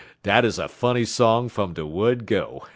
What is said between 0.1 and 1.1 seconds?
dat 'uz a funny